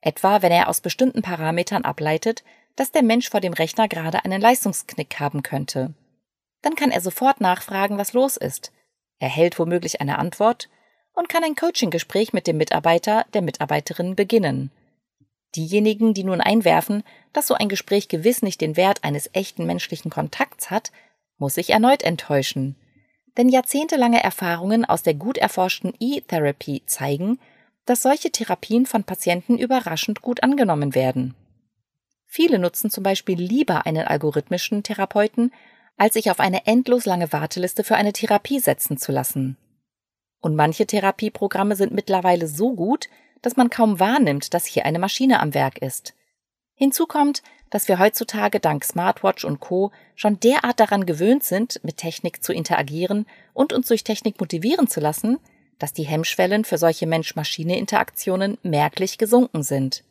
Etwa, 0.00 0.42
wenn 0.42 0.52
er 0.52 0.68
aus 0.68 0.82
bestimmten 0.82 1.22
Parametern 1.22 1.84
ableitet, 1.84 2.44
dass 2.76 2.92
der 2.92 3.02
Mensch 3.02 3.30
vor 3.30 3.40
dem 3.40 3.52
Rechner 3.52 3.88
gerade 3.88 4.24
einen 4.24 4.40
Leistungsknick 4.40 5.20
haben 5.20 5.42
könnte. 5.42 5.94
Dann 6.62 6.74
kann 6.74 6.90
er 6.90 7.00
sofort 7.00 7.40
nachfragen, 7.40 7.98
was 7.98 8.12
los 8.12 8.36
ist, 8.36 8.72
erhält 9.18 9.58
womöglich 9.58 10.00
eine 10.00 10.18
Antwort 10.18 10.68
und 11.12 11.28
kann 11.28 11.44
ein 11.44 11.54
Coaching-Gespräch 11.54 12.32
mit 12.32 12.46
dem 12.46 12.56
Mitarbeiter, 12.56 13.26
der 13.34 13.42
Mitarbeiterin 13.42 14.16
beginnen. 14.16 14.70
Diejenigen, 15.54 16.14
die 16.14 16.24
nun 16.24 16.40
einwerfen, 16.40 17.04
dass 17.32 17.46
so 17.46 17.54
ein 17.54 17.68
Gespräch 17.68 18.08
gewiss 18.08 18.42
nicht 18.42 18.60
den 18.60 18.76
Wert 18.76 19.04
eines 19.04 19.30
echten 19.32 19.66
menschlichen 19.66 20.10
Kontakts 20.10 20.70
hat, 20.70 20.90
muss 21.38 21.54
sich 21.54 21.70
erneut 21.70 22.02
enttäuschen. 22.02 22.76
Denn 23.36 23.48
jahrzehntelange 23.48 24.22
Erfahrungen 24.22 24.84
aus 24.84 25.02
der 25.02 25.14
gut 25.14 25.38
erforschten 25.38 25.92
E-Therapy 26.00 26.82
zeigen, 26.86 27.38
dass 27.86 28.02
solche 28.02 28.30
Therapien 28.30 28.86
von 28.86 29.04
Patienten 29.04 29.58
überraschend 29.58 30.22
gut 30.22 30.42
angenommen 30.42 30.94
werden. 30.94 31.34
Viele 32.36 32.58
nutzen 32.58 32.90
zum 32.90 33.04
Beispiel 33.04 33.40
lieber 33.40 33.86
einen 33.86 34.08
algorithmischen 34.08 34.82
Therapeuten, 34.82 35.52
als 35.96 36.14
sich 36.14 36.32
auf 36.32 36.40
eine 36.40 36.66
endlos 36.66 37.06
lange 37.06 37.32
Warteliste 37.32 37.84
für 37.84 37.94
eine 37.94 38.12
Therapie 38.12 38.58
setzen 38.58 38.98
zu 38.98 39.12
lassen. 39.12 39.56
Und 40.40 40.56
manche 40.56 40.84
Therapieprogramme 40.84 41.76
sind 41.76 41.92
mittlerweile 41.92 42.48
so 42.48 42.74
gut, 42.74 43.08
dass 43.40 43.56
man 43.56 43.70
kaum 43.70 44.00
wahrnimmt, 44.00 44.52
dass 44.52 44.66
hier 44.66 44.84
eine 44.84 44.98
Maschine 44.98 45.38
am 45.38 45.54
Werk 45.54 45.78
ist. 45.78 46.14
Hinzu 46.74 47.06
kommt, 47.06 47.44
dass 47.70 47.86
wir 47.86 48.00
heutzutage 48.00 48.58
dank 48.58 48.84
Smartwatch 48.84 49.44
und 49.44 49.60
Co. 49.60 49.92
schon 50.16 50.40
derart 50.40 50.80
daran 50.80 51.06
gewöhnt 51.06 51.44
sind, 51.44 51.78
mit 51.84 51.98
Technik 51.98 52.42
zu 52.42 52.52
interagieren 52.52 53.26
und 53.52 53.72
uns 53.72 53.86
durch 53.86 54.02
Technik 54.02 54.40
motivieren 54.40 54.88
zu 54.88 54.98
lassen, 54.98 55.38
dass 55.78 55.92
die 55.92 56.02
Hemmschwellen 56.02 56.64
für 56.64 56.78
solche 56.78 57.06
Mensch-Maschine-Interaktionen 57.06 58.58
merklich 58.64 59.18
gesunken 59.18 59.62
sind. 59.62 60.02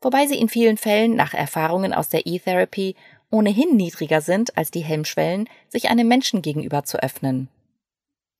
Wobei 0.00 0.26
sie 0.26 0.38
in 0.38 0.48
vielen 0.48 0.76
Fällen 0.76 1.14
nach 1.14 1.34
Erfahrungen 1.34 1.92
aus 1.92 2.08
der 2.08 2.26
E-Therapy 2.26 2.96
ohnehin 3.30 3.76
niedriger 3.76 4.20
sind 4.20 4.56
als 4.56 4.70
die 4.70 4.80
Hemmschwellen, 4.80 5.48
sich 5.68 5.88
einem 5.88 6.08
Menschen 6.08 6.42
gegenüber 6.42 6.84
zu 6.84 7.02
öffnen. 7.02 7.48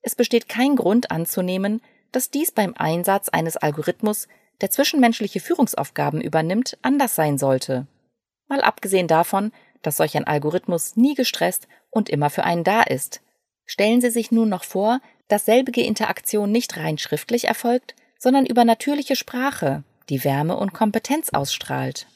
Es 0.02 0.14
besteht 0.14 0.48
kein 0.48 0.76
Grund 0.76 1.10
anzunehmen, 1.10 1.82
dass 2.12 2.30
dies 2.30 2.50
beim 2.50 2.74
Einsatz 2.76 3.28
eines 3.28 3.56
Algorithmus, 3.56 4.26
der 4.60 4.70
zwischenmenschliche 4.70 5.40
Führungsaufgaben 5.40 6.20
übernimmt, 6.20 6.78
anders 6.82 7.14
sein 7.14 7.38
sollte. 7.38 7.86
Mal 8.48 8.62
abgesehen 8.62 9.06
davon, 9.06 9.52
dass 9.82 9.96
solch 9.96 10.16
ein 10.16 10.26
Algorithmus 10.26 10.96
nie 10.96 11.14
gestresst 11.14 11.68
und 11.90 12.08
immer 12.08 12.30
für 12.30 12.44
einen 12.44 12.64
da 12.64 12.82
ist. 12.82 13.22
Stellen 13.64 14.00
Sie 14.00 14.10
sich 14.10 14.32
nun 14.32 14.48
noch 14.48 14.64
vor, 14.64 15.00
dass 15.28 15.44
selbige 15.44 15.82
Interaktion 15.82 16.50
nicht 16.50 16.76
rein 16.76 16.98
schriftlich 16.98 17.44
erfolgt, 17.44 17.94
sondern 18.18 18.44
über 18.44 18.64
natürliche 18.64 19.16
Sprache, 19.16 19.84
die 20.10 20.24
Wärme 20.24 20.56
und 20.56 20.74
Kompetenz 20.74 21.30
ausstrahlt. 21.30 22.06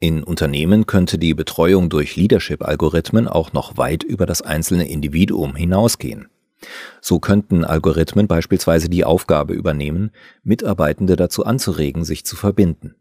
In 0.00 0.22
Unternehmen 0.22 0.86
könnte 0.86 1.18
die 1.18 1.34
Betreuung 1.34 1.90
durch 1.90 2.16
Leadership-Algorithmen 2.16 3.26
auch 3.28 3.52
noch 3.52 3.76
weit 3.76 4.04
über 4.04 4.26
das 4.26 4.42
einzelne 4.42 4.88
Individuum 4.88 5.56
hinausgehen. 5.56 6.28
So 7.00 7.20
könnten 7.20 7.64
Algorithmen 7.64 8.26
beispielsweise 8.26 8.88
die 8.88 9.04
Aufgabe 9.04 9.54
übernehmen, 9.54 10.10
Mitarbeitende 10.42 11.16
dazu 11.16 11.44
anzuregen, 11.44 12.04
sich 12.04 12.24
zu 12.24 12.36
verbinden. 12.36 12.94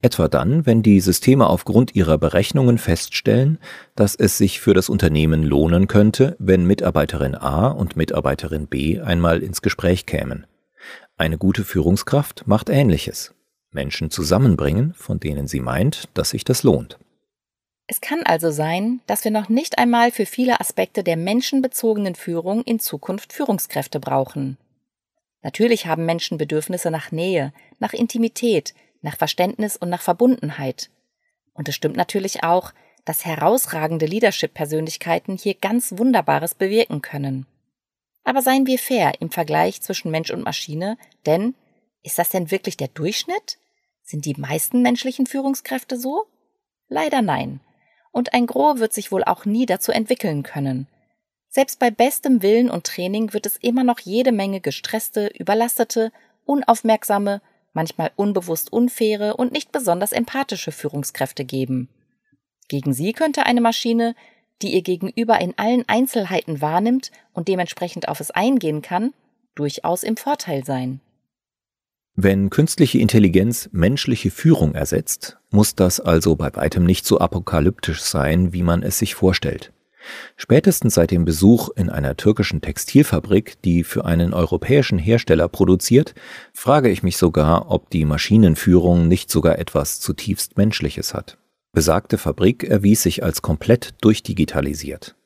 Etwa 0.00 0.26
dann, 0.26 0.66
wenn 0.66 0.82
die 0.82 1.00
Systeme 1.00 1.46
aufgrund 1.46 1.94
ihrer 1.94 2.18
Berechnungen 2.18 2.78
feststellen, 2.78 3.58
dass 3.94 4.16
es 4.16 4.36
sich 4.36 4.60
für 4.60 4.74
das 4.74 4.88
Unternehmen 4.88 5.44
lohnen 5.44 5.86
könnte, 5.86 6.34
wenn 6.40 6.66
Mitarbeiterin 6.66 7.34
A 7.34 7.68
und 7.68 7.96
Mitarbeiterin 7.96 8.66
B 8.66 9.00
einmal 9.00 9.42
ins 9.42 9.62
Gespräch 9.62 10.04
kämen. 10.06 10.46
Eine 11.22 11.38
gute 11.38 11.62
Führungskraft 11.62 12.48
macht 12.48 12.68
Ähnliches. 12.68 13.32
Menschen 13.70 14.10
zusammenbringen, 14.10 14.92
von 14.94 15.20
denen 15.20 15.46
sie 15.46 15.60
meint, 15.60 16.08
dass 16.14 16.30
sich 16.30 16.42
das 16.42 16.64
lohnt. 16.64 16.98
Es 17.86 18.00
kann 18.00 18.24
also 18.24 18.50
sein, 18.50 19.02
dass 19.06 19.22
wir 19.22 19.30
noch 19.30 19.48
nicht 19.48 19.78
einmal 19.78 20.10
für 20.10 20.26
viele 20.26 20.58
Aspekte 20.58 21.04
der 21.04 21.16
menschenbezogenen 21.16 22.16
Führung 22.16 22.64
in 22.64 22.80
Zukunft 22.80 23.32
Führungskräfte 23.32 24.00
brauchen. 24.00 24.58
Natürlich 25.42 25.86
haben 25.86 26.06
Menschen 26.06 26.38
Bedürfnisse 26.38 26.90
nach 26.90 27.12
Nähe, 27.12 27.52
nach 27.78 27.92
Intimität, 27.92 28.74
nach 29.00 29.16
Verständnis 29.16 29.76
und 29.76 29.90
nach 29.90 30.02
Verbundenheit. 30.02 30.90
Und 31.54 31.68
es 31.68 31.76
stimmt 31.76 31.96
natürlich 31.96 32.42
auch, 32.42 32.72
dass 33.04 33.24
herausragende 33.24 34.06
Leadership-Persönlichkeiten 34.06 35.36
hier 35.36 35.54
ganz 35.54 35.94
Wunderbares 35.96 36.56
bewirken 36.56 37.00
können. 37.00 37.46
Aber 38.24 38.42
seien 38.42 38.66
wir 38.66 38.78
fair 38.78 39.12
im 39.20 39.30
Vergleich 39.30 39.82
zwischen 39.82 40.10
Mensch 40.10 40.30
und 40.30 40.44
Maschine, 40.44 40.96
denn 41.26 41.54
ist 42.02 42.18
das 42.18 42.30
denn 42.30 42.50
wirklich 42.50 42.76
der 42.76 42.88
Durchschnitt? 42.88 43.58
Sind 44.02 44.24
die 44.24 44.34
meisten 44.34 44.82
menschlichen 44.82 45.26
Führungskräfte 45.26 45.98
so? 45.98 46.24
Leider 46.88 47.22
nein. 47.22 47.60
Und 48.10 48.34
ein 48.34 48.46
Gros 48.46 48.78
wird 48.78 48.92
sich 48.92 49.10
wohl 49.10 49.24
auch 49.24 49.44
nie 49.44 49.66
dazu 49.66 49.92
entwickeln 49.92 50.42
können. 50.42 50.86
Selbst 51.48 51.78
bei 51.78 51.90
bestem 51.90 52.42
Willen 52.42 52.70
und 52.70 52.84
Training 52.84 53.32
wird 53.32 53.46
es 53.46 53.56
immer 53.56 53.84
noch 53.84 54.00
jede 54.00 54.32
Menge 54.32 54.60
gestresste, 54.60 55.28
überlastete, 55.38 56.12
unaufmerksame, 56.44 57.40
manchmal 57.72 58.10
unbewusst 58.16 58.72
unfaire 58.72 59.36
und 59.36 59.52
nicht 59.52 59.72
besonders 59.72 60.12
empathische 60.12 60.72
Führungskräfte 60.72 61.44
geben. 61.44 61.88
Gegen 62.68 62.92
sie 62.92 63.12
könnte 63.12 63.44
eine 63.46 63.60
Maschine, 63.60 64.14
die 64.60 64.74
ihr 64.74 64.82
Gegenüber 64.82 65.40
in 65.40 65.54
allen 65.56 65.84
Einzelheiten 65.88 66.60
wahrnimmt 66.60 67.10
und 67.32 67.48
dementsprechend 67.48 68.08
auf 68.08 68.20
es 68.20 68.30
eingehen 68.30 68.82
kann, 68.82 69.12
durchaus 69.54 70.02
im 70.02 70.16
Vorteil 70.16 70.64
sein. 70.64 71.00
Wenn 72.14 72.50
künstliche 72.50 72.98
Intelligenz 72.98 73.70
menschliche 73.72 74.30
Führung 74.30 74.74
ersetzt, 74.74 75.38
muss 75.50 75.74
das 75.74 75.98
also 75.98 76.36
bei 76.36 76.54
weitem 76.54 76.84
nicht 76.84 77.06
so 77.06 77.18
apokalyptisch 77.18 78.02
sein, 78.02 78.52
wie 78.52 78.62
man 78.62 78.82
es 78.82 78.98
sich 78.98 79.14
vorstellt. 79.14 79.72
Spätestens 80.36 80.94
seit 80.94 81.10
dem 81.10 81.24
Besuch 81.24 81.70
in 81.70 81.88
einer 81.88 82.16
türkischen 82.16 82.60
Textilfabrik, 82.60 83.62
die 83.62 83.84
für 83.84 84.04
einen 84.04 84.34
europäischen 84.34 84.98
Hersteller 84.98 85.48
produziert, 85.48 86.14
frage 86.52 86.90
ich 86.90 87.02
mich 87.02 87.16
sogar, 87.16 87.70
ob 87.70 87.88
die 87.90 88.04
Maschinenführung 88.04 89.08
nicht 89.08 89.30
sogar 89.30 89.58
etwas 89.58 90.00
zutiefst 90.00 90.56
Menschliches 90.56 91.14
hat. 91.14 91.38
Besagte 91.74 92.18
Fabrik 92.18 92.64
erwies 92.64 93.02
sich 93.02 93.24
als 93.24 93.40
komplett 93.40 93.94
durchdigitalisiert. 94.02 95.16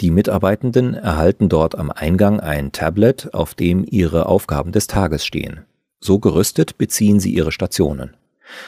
Die 0.00 0.12
Mitarbeitenden 0.12 0.94
erhalten 0.94 1.48
dort 1.48 1.76
am 1.76 1.90
Eingang 1.90 2.38
ein 2.38 2.70
Tablet, 2.70 3.34
auf 3.34 3.54
dem 3.56 3.84
ihre 3.84 4.26
Aufgaben 4.26 4.70
des 4.70 4.86
Tages 4.86 5.26
stehen. 5.26 5.64
So 5.98 6.20
gerüstet 6.20 6.78
beziehen 6.78 7.18
sie 7.18 7.34
ihre 7.34 7.50
Stationen. 7.50 8.16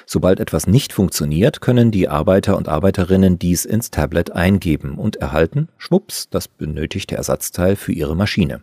Sobald 0.05 0.41
etwas 0.41 0.67
nicht 0.67 0.93
funktioniert, 0.93 1.61
können 1.61 1.93
die 1.93 2.09
Arbeiter 2.09 2.57
und 2.57 2.69
Arbeiterinnen 2.69 3.39
dies 3.39 3.65
ins 3.65 3.93
Tablet 3.93 4.33
eingeben 4.33 4.99
und 4.99 5.17
erhalten, 5.17 5.69
schwupps, 5.79 6.29
das 6.29 6.49
benötigte 6.49 7.15
Ersatzteil 7.15 7.77
für 7.77 7.93
ihre 7.93 8.17
Maschine. 8.17 8.63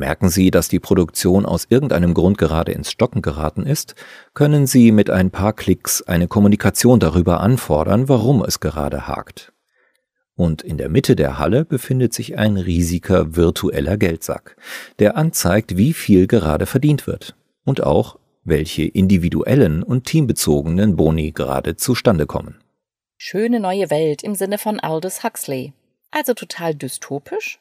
Merken 0.00 0.30
Sie, 0.30 0.50
dass 0.50 0.70
die 0.70 0.80
Produktion 0.80 1.44
aus 1.44 1.66
irgendeinem 1.68 2.14
Grund 2.14 2.38
gerade 2.38 2.72
ins 2.72 2.90
Stocken 2.90 3.20
geraten 3.20 3.66
ist, 3.66 3.94
können 4.32 4.66
Sie 4.66 4.92
mit 4.92 5.10
ein 5.10 5.30
paar 5.30 5.52
Klicks 5.52 6.00
eine 6.00 6.26
Kommunikation 6.26 7.00
darüber 7.00 7.40
anfordern, 7.40 8.08
warum 8.08 8.42
es 8.42 8.60
gerade 8.60 9.08
hakt. 9.08 9.52
Und 10.36 10.62
in 10.62 10.78
der 10.78 10.88
Mitte 10.88 11.16
der 11.16 11.38
Halle 11.38 11.66
befindet 11.66 12.14
sich 12.14 12.38
ein 12.38 12.56
riesiger 12.56 13.36
virtueller 13.36 13.98
Geldsack, 13.98 14.56
der 15.00 15.18
anzeigt, 15.18 15.76
wie 15.76 15.92
viel 15.92 16.26
gerade 16.26 16.64
verdient 16.64 17.06
wird 17.06 17.36
und 17.66 17.82
auch, 17.82 18.18
welche 18.42 18.84
individuellen 18.84 19.82
und 19.82 20.06
teambezogenen 20.06 20.96
Boni 20.96 21.32
gerade 21.32 21.76
zustande 21.76 22.24
kommen. 22.24 22.56
Schöne 23.18 23.60
neue 23.60 23.90
Welt 23.90 24.22
im 24.22 24.34
Sinne 24.34 24.56
von 24.56 24.80
Aldous 24.80 25.22
Huxley. 25.22 25.74
Also 26.10 26.32
total 26.32 26.74
dystopisch? 26.74 27.60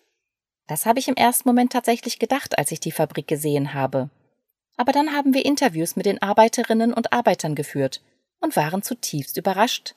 Das 0.70 0.86
habe 0.86 1.00
ich 1.00 1.08
im 1.08 1.16
ersten 1.16 1.50
Moment 1.50 1.74
tatsächlich 1.74 2.20
gedacht, 2.20 2.60
als 2.60 2.72
ich 2.72 2.80
die 2.80 2.92
Fabrik 2.92 3.28
gesehen 3.28 3.74
habe. 3.74 4.12
Aber 4.78 4.92
dann 4.92 5.14
haben 5.14 5.34
wir 5.34 5.44
Interviews 5.44 5.96
mit 5.96 6.06
den 6.06 6.22
Arbeiterinnen 6.22 6.94
und 6.94 7.12
Arbeitern 7.12 7.56
geführt 7.56 8.04
und 8.40 8.56
waren 8.56 8.84
zutiefst 8.84 9.36
überrascht. 9.36 9.96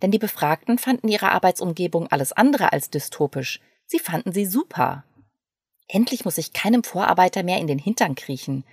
Denn 0.00 0.10
die 0.10 0.18
Befragten 0.18 0.78
fanden 0.78 1.08
ihre 1.08 1.30
Arbeitsumgebung 1.30 2.08
alles 2.08 2.32
andere 2.32 2.72
als 2.72 2.88
dystopisch. 2.88 3.60
Sie 3.84 3.98
fanden 3.98 4.32
sie 4.32 4.46
super. 4.46 5.04
Endlich 5.88 6.24
muss 6.24 6.38
ich 6.38 6.54
keinem 6.54 6.84
Vorarbeiter 6.84 7.42
mehr 7.42 7.58
in 7.58 7.66
den 7.66 7.78
Hintern 7.78 8.14
kriechen 8.14 8.64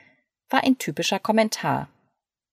war 0.49 0.63
ein 0.63 0.77
typischer 0.77 1.19
Kommentar. 1.19 1.89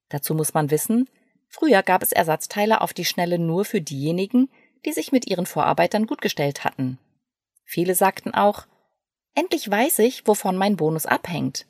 Dazu 0.08 0.34
muss 0.34 0.54
man 0.54 0.70
wissen, 0.70 1.08
früher 1.48 1.82
gab 1.82 2.02
es 2.02 2.12
Ersatzteile 2.12 2.80
auf 2.80 2.92
die 2.92 3.04
Schnelle 3.04 3.38
nur 3.38 3.64
für 3.64 3.80
diejenigen, 3.80 4.50
die 4.84 4.92
sich 4.92 5.12
mit 5.12 5.26
ihren 5.26 5.46
Vorarbeitern 5.46 6.06
gut 6.06 6.20
gestellt 6.20 6.64
hatten. 6.64 6.98
Viele 7.64 7.94
sagten 7.94 8.34
auch, 8.34 8.66
endlich 9.34 9.70
weiß 9.70 10.00
ich, 10.00 10.26
wovon 10.26 10.56
mein 10.56 10.76
Bonus 10.76 11.06
abhängt. 11.06 11.66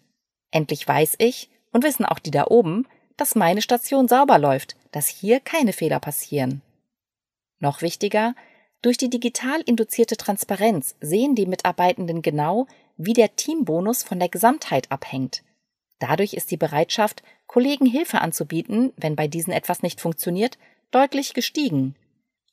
Endlich 0.51 0.87
weiß 0.87 1.15
ich, 1.19 1.51
und 1.73 1.85
wissen 1.85 2.05
auch 2.05 2.19
die 2.19 2.31
da 2.31 2.47
oben, 2.49 2.87
dass 3.17 3.35
meine 3.35 3.63
Station 3.63 4.09
sauber 4.09 4.39
läuft, 4.39 4.77
dass 4.91 5.09
hier 5.09 5.41
keine 5.41 5.73
Fehler 5.73 6.01
passieren. 6.01 6.63
Noch 7.59 7.83
wichtiger, 7.83 8.35
durch 8.83 8.97
die 8.97 9.11
digital 9.11 9.61
induzierte 9.63 10.17
Transparenz 10.17 10.97
sehen 11.01 11.35
die 11.35 11.47
Mitarbeitenden 11.47 12.21
genau, 12.21 12.67
wie 12.97 13.13
der 13.13 13.37
Teambonus 13.37 14.03
von 14.03 14.19
der 14.19 14.29
Gesamtheit 14.29 14.91
abhängt. 14.91 15.43
Dadurch 15.99 16.35
ist 16.35 16.51
die 16.51 16.57
Bereitschaft, 16.57 17.23
Kollegen 17.47 17.87
Hilfe 17.87 18.21
anzubieten, 18.21 18.93
wenn 18.97 19.15
bei 19.15 19.29
diesen 19.29 19.53
etwas 19.53 19.83
nicht 19.83 20.01
funktioniert, 20.01 20.59
deutlich 20.91 21.33
gestiegen. 21.33 21.95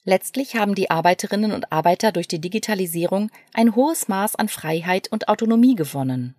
Letztlich 0.09 0.55
haben 0.55 0.73
die 0.73 0.89
Arbeiterinnen 0.89 1.51
und 1.51 1.71
Arbeiter 1.71 2.11
durch 2.11 2.27
die 2.27 2.41
Digitalisierung 2.41 3.29
ein 3.53 3.75
hohes 3.75 4.07
Maß 4.07 4.37
an 4.37 4.49
Freiheit 4.49 5.07
und 5.11 5.27
Autonomie 5.27 5.75
gewonnen. 5.75 6.33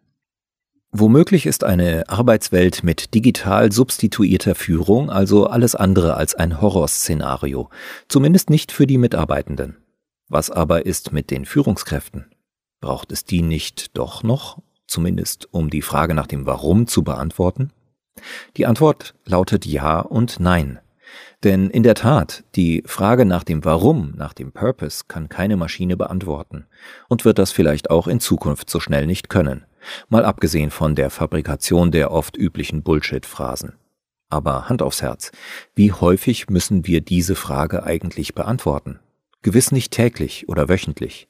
Womöglich 0.91 1.47
ist 1.47 1.62
eine 1.62 2.03
Arbeitswelt 2.09 2.83
mit 2.83 3.15
digital 3.15 3.71
substituierter 3.71 4.57
Führung 4.57 5.09
also 5.09 5.47
alles 5.47 5.77
andere 5.77 6.17
als 6.17 6.35
ein 6.35 6.61
Horrorszenario, 6.61 7.71
zumindest 8.09 8.50
nicht 8.50 8.73
für 8.73 8.89
die 8.89 8.99
Mitarbeitenden. 8.99 9.77
Was 10.29 10.50
aber 10.50 10.85
ist 10.85 11.12
mit 11.12 11.31
den 11.31 11.45
Führungskräften? 11.45 12.27
Braucht 12.81 13.12
es 13.12 13.25
die 13.25 13.43
nicht 13.43 13.97
doch 13.97 14.25
noch, 14.25 14.59
zumindest 14.89 15.47
um 15.55 15.71
die 15.71 15.83
Frage 15.83 16.15
nach 16.15 16.27
dem 16.27 16.45
Warum 16.45 16.89
zu 16.89 17.05
beantworten? 17.05 17.71
Die 18.57 18.67
Antwort 18.67 19.15
lautet 19.27 19.65
Ja 19.65 20.00
und 20.00 20.41
Nein. 20.41 20.81
Denn 21.42 21.70
in 21.70 21.82
der 21.82 21.94
Tat, 21.94 22.44
die 22.54 22.82
Frage 22.85 23.25
nach 23.25 23.44
dem 23.44 23.64
Warum, 23.64 24.12
nach 24.16 24.35
dem 24.35 24.52
Purpose 24.52 25.04
kann 25.09 25.28
keine 25.28 25.56
Maschine 25.56 25.97
beantworten 25.97 26.66
und 27.09 27.25
wird 27.25 27.38
das 27.38 27.50
vielleicht 27.50 27.90
auch 27.90 28.09
in 28.09 28.20
Zukunft 28.20 28.68
so 28.68 28.78
schnell 28.78 29.06
nicht 29.06 29.30
können 29.30 29.64
mal 30.09 30.25
abgesehen 30.25 30.70
von 30.70 30.94
der 30.94 31.11
Fabrikation 31.11 31.90
der 31.90 32.11
oft 32.11 32.37
üblichen 32.37 32.82
Bullshit-Phrasen. 32.82 33.75
Aber 34.28 34.68
Hand 34.68 34.82
aufs 34.82 35.02
Herz, 35.02 35.32
wie 35.75 35.92
häufig 35.92 36.49
müssen 36.49 36.87
wir 36.87 37.00
diese 37.00 37.35
Frage 37.35 37.82
eigentlich 37.82 38.35
beantworten? 38.35 39.00
Gewiss 39.42 39.73
nicht 39.73 39.92
täglich 39.92 40.49
oder 40.49 40.68
wöchentlich. 40.68 41.28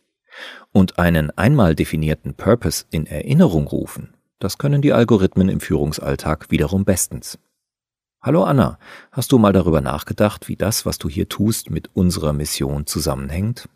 Und 0.72 0.98
einen 0.98 1.30
einmal 1.30 1.74
definierten 1.74 2.34
Purpose 2.34 2.84
in 2.90 3.06
Erinnerung 3.06 3.66
rufen, 3.66 4.14
das 4.38 4.58
können 4.58 4.82
die 4.82 4.92
Algorithmen 4.92 5.48
im 5.48 5.60
Führungsalltag 5.60 6.50
wiederum 6.50 6.84
bestens. 6.84 7.38
Hallo 8.22 8.44
Anna, 8.44 8.78
hast 9.12 9.32
du 9.32 9.38
mal 9.38 9.52
darüber 9.52 9.80
nachgedacht, 9.80 10.48
wie 10.48 10.56
das, 10.56 10.84
was 10.84 10.98
du 10.98 11.08
hier 11.08 11.28
tust, 11.28 11.70
mit 11.70 11.90
unserer 11.94 12.32
Mission 12.32 12.86
zusammenhängt? 12.86 13.68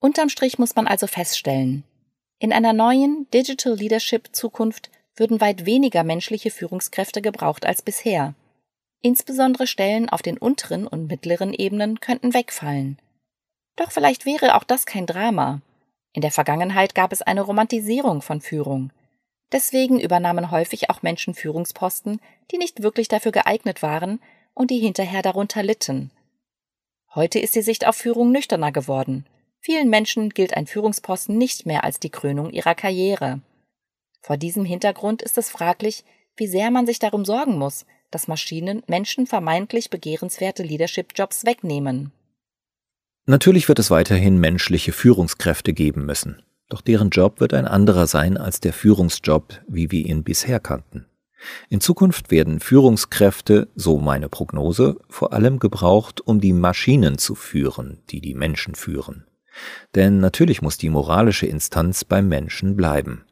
Unterm 0.00 0.28
Strich 0.28 0.58
muss 0.58 0.74
man 0.74 0.86
also 0.86 1.06
feststellen, 1.06 1.84
in 2.42 2.54
einer 2.54 2.72
neuen 2.72 3.26
Digital 3.34 3.74
Leadership 3.74 4.30
Zukunft 4.32 4.90
würden 5.14 5.42
weit 5.42 5.66
weniger 5.66 6.04
menschliche 6.04 6.50
Führungskräfte 6.50 7.20
gebraucht 7.20 7.66
als 7.66 7.82
bisher. 7.82 8.34
Insbesondere 9.02 9.66
Stellen 9.66 10.08
auf 10.08 10.22
den 10.22 10.38
unteren 10.38 10.86
und 10.86 11.06
mittleren 11.06 11.52
Ebenen 11.52 12.00
könnten 12.00 12.32
wegfallen. 12.32 12.98
Doch 13.76 13.92
vielleicht 13.92 14.24
wäre 14.24 14.54
auch 14.54 14.64
das 14.64 14.86
kein 14.86 15.04
Drama. 15.04 15.60
In 16.14 16.22
der 16.22 16.30
Vergangenheit 16.30 16.94
gab 16.94 17.12
es 17.12 17.20
eine 17.20 17.42
Romantisierung 17.42 18.22
von 18.22 18.40
Führung. 18.40 18.90
Deswegen 19.52 19.98
übernahmen 19.98 20.50
häufig 20.50 20.90
auch 20.90 21.02
Menschen 21.02 21.34
Führungsposten, 21.34 22.20
die 22.50 22.58
nicht 22.58 22.82
wirklich 22.82 23.08
dafür 23.08 23.32
geeignet 23.32 23.82
waren 23.82 24.20
und 24.54 24.70
die 24.70 24.78
hinterher 24.78 25.22
darunter 25.22 25.62
litten. 25.62 26.10
Heute 27.14 27.40
ist 27.40 27.56
die 27.56 27.62
Sicht 27.62 27.86
auf 27.86 27.96
Führung 27.96 28.30
nüchterner 28.30 28.70
geworden. 28.70 29.26
Vielen 29.60 29.90
Menschen 29.90 30.30
gilt 30.30 30.56
ein 30.56 30.66
Führungsposten 30.66 31.36
nicht 31.36 31.66
mehr 31.66 31.84
als 31.84 31.98
die 31.98 32.10
Krönung 32.10 32.50
ihrer 32.50 32.74
Karriere. 32.74 33.40
Vor 34.20 34.36
diesem 34.36 34.64
Hintergrund 34.64 35.22
ist 35.22 35.36
es 35.36 35.50
fraglich, 35.50 36.04
wie 36.36 36.46
sehr 36.46 36.70
man 36.70 36.86
sich 36.86 36.98
darum 36.98 37.24
sorgen 37.24 37.58
muss, 37.58 37.84
dass 38.10 38.28
Maschinen 38.28 38.82
Menschen 38.86 39.26
vermeintlich 39.26 39.90
begehrenswerte 39.90 40.62
Leadership-Jobs 40.62 41.44
wegnehmen. 41.44 42.12
Natürlich 43.26 43.68
wird 43.68 43.78
es 43.78 43.90
weiterhin 43.90 44.38
menschliche 44.38 44.92
Führungskräfte 44.92 45.72
geben 45.72 46.06
müssen, 46.06 46.42
doch 46.70 46.80
deren 46.80 47.10
Job 47.10 47.40
wird 47.40 47.52
ein 47.52 47.66
anderer 47.66 48.06
sein 48.06 48.38
als 48.38 48.60
der 48.60 48.72
Führungsjob, 48.72 49.60
wie 49.68 49.90
wir 49.90 50.06
ihn 50.06 50.24
bisher 50.24 50.60
kannten. 50.60 51.06
In 51.68 51.80
Zukunft 51.80 52.30
werden 52.30 52.60
Führungskräfte, 52.60 53.68
so 53.74 53.98
meine 53.98 54.28
Prognose, 54.28 54.96
vor 55.08 55.32
allem 55.32 55.58
gebraucht, 55.58 56.20
um 56.20 56.40
die 56.40 56.52
Maschinen 56.52 57.18
zu 57.18 57.34
führen, 57.34 57.98
die 58.10 58.20
die 58.20 58.34
Menschen 58.34 58.74
führen. 58.74 59.24
Denn 59.94 60.20
natürlich 60.20 60.62
muss 60.62 60.78
die 60.78 60.90
moralische 60.90 61.46
Instanz 61.46 62.04
beim 62.04 62.28
Menschen 62.28 62.76
bleiben. 62.76 63.24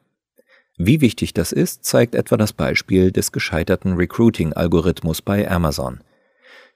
Wie 0.77 1.01
wichtig 1.01 1.33
das 1.33 1.51
ist, 1.51 1.83
zeigt 1.83 2.15
etwa 2.15 2.37
das 2.37 2.53
Beispiel 2.53 3.11
des 3.11 3.31
gescheiterten 3.31 3.93
Recruiting-Algorithmus 3.93 5.21
bei 5.21 5.49
Amazon. 5.49 6.01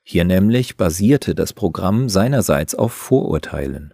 Hier 0.04 0.26
nämlich 0.26 0.76
basierte 0.76 1.34
das 1.34 1.54
Programm 1.54 2.10
seinerseits 2.10 2.76
auf 2.76 2.94
Vorurteilen. 2.94 3.94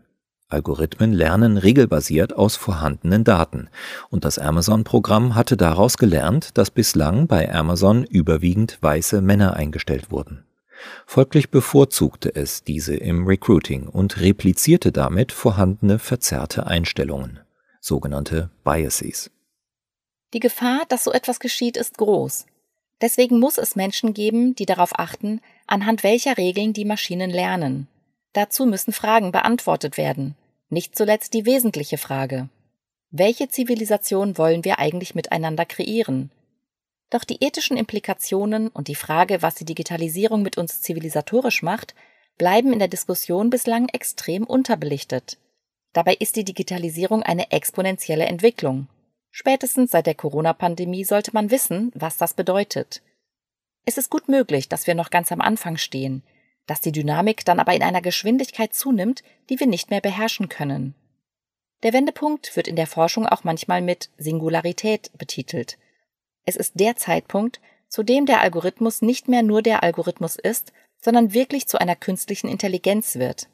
Algorithmen 0.50 1.14
lernen 1.14 1.58
regelbasiert 1.58 2.36
aus 2.36 2.56
vorhandenen 2.56 3.24
Daten, 3.24 3.70
und 4.10 4.26
das 4.26 4.40
Amazon-Programm 4.40 5.36
hatte 5.36 5.56
daraus 5.56 5.98
gelernt, 5.98 6.58
dass 6.58 6.72
bislang 6.72 7.28
bei 7.28 7.54
Amazon 7.54 8.04
überwiegend 8.04 8.80
weiße 8.82 9.22
Männer 9.22 9.54
eingestellt 9.54 10.10
wurden. 10.10 10.44
Folglich 11.06 11.52
bevorzugte 11.52 12.34
es 12.36 12.64
diese 12.64 12.96
im 12.96 13.28
Recruiting 13.28 13.88
und 13.88 14.20
replizierte 14.20 14.92
damit 14.92 15.32
vorhandene 15.32 16.00
verzerrte 16.00 16.66
Einstellungen, 16.66 17.40
sogenannte 17.80 18.50
Biases. 18.64 19.30
Die 20.34 20.40
Gefahr, 20.40 20.82
dass 20.90 21.04
so 21.04 21.12
etwas 21.12 21.40
geschieht, 21.40 21.78
ist 21.78 21.98
groß. 21.98 22.48
Deswegen 23.02 23.40
muss 23.40 23.60
es 23.60 23.76
Menschen 23.76 24.16
geben, 24.16 24.56
die 24.56 24.66
darauf 24.66 24.98
achten, 24.98 25.42
anhand 25.68 26.04
welcher 26.04 26.38
Regeln 26.38 26.74
die 26.74 26.86
Maschinen 26.86 27.30
lernen. 27.30 27.88
Dazu 28.34 28.66
müssen 28.66 28.94
Fragen 28.94 29.32
beantwortet 29.32 29.98
werden. 29.98 30.36
Nicht 30.70 30.96
zuletzt 30.96 31.34
die 31.34 31.46
wesentliche 31.46 31.98
Frage. 31.98 32.50
Welche 33.10 33.50
Zivilisation 33.50 34.38
wollen 34.38 34.64
wir 34.64 34.78
eigentlich 34.78 35.16
miteinander 35.16 35.66
kreieren? 35.66 36.30
Doch 37.10 37.24
die 37.24 37.44
ethischen 37.44 37.76
Implikationen 37.76 38.68
und 38.68 38.88
die 38.88 38.96
Frage, 38.96 39.42
was 39.42 39.56
die 39.56 39.66
Digitalisierung 39.66 40.44
mit 40.44 40.60
uns 40.60 40.82
zivilisatorisch 40.82 41.64
macht, 41.64 41.96
bleiben 42.38 42.72
in 42.72 42.78
der 42.78 42.88
Diskussion 42.88 43.50
bislang 43.50 43.90
extrem 43.90 44.44
unterbelichtet. 44.44 45.40
Dabei 45.94 46.14
ist 46.14 46.36
die 46.36 46.46
Digitalisierung 46.46 47.24
eine 47.24 47.52
exponentielle 47.52 48.26
Entwicklung. 48.26 48.88
Spätestens 49.32 49.90
seit 49.90 50.06
der 50.06 50.14
Corona-Pandemie 50.14 51.04
sollte 51.04 51.32
man 51.34 51.50
wissen, 51.50 51.92
was 51.96 52.18
das 52.18 52.36
bedeutet. 52.36 53.02
Es 53.86 53.98
ist 53.98 54.12
gut 54.12 54.30
möglich, 54.30 54.70
dass 54.70 54.86
wir 54.86 54.94
noch 54.94 55.10
ganz 55.10 55.32
am 55.32 55.42
Anfang 55.42 55.78
stehen, 55.78 56.22
dass 56.70 56.82
die 56.82 56.92
Dynamik 56.92 57.46
dann 57.46 57.60
aber 57.60 57.74
in 57.74 57.84
einer 57.84 58.02
Geschwindigkeit 58.02 58.74
zunimmt, 58.74 59.24
die 59.50 59.60
wir 59.60 59.68
nicht 59.68 59.90
mehr 59.90 60.02
beherrschen 60.02 60.50
können. 60.50 60.96
Der 61.84 61.94
Wendepunkt 61.94 62.56
wird 62.56 62.68
in 62.68 62.76
der 62.76 62.88
Forschung 62.88 63.26
auch 63.26 63.44
manchmal 63.44 63.82
mit 63.82 64.10
Singularität 64.18 65.12
betitelt– 65.18 65.78
es 66.50 66.56
ist 66.56 66.80
der 66.80 66.96
Zeitpunkt, 66.96 67.60
zu 67.90 68.02
dem 68.02 68.26
der 68.26 68.42
Algorithmus 68.42 69.04
nicht 69.04 69.28
mehr 69.28 69.44
nur 69.44 69.62
der 69.62 69.84
Algorithmus 69.84 70.36
ist, 70.36 70.74
sondern 71.00 71.32
wirklich 71.32 71.68
zu 71.68 71.80
einer 71.80 71.96
künstlichen 71.96 72.48
Intelligenz 72.48 73.18
wird. 73.18 73.48